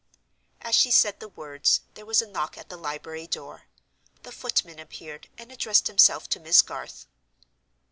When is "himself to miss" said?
5.85-6.63